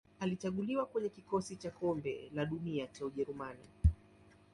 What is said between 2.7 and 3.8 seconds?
cha Ujerumani.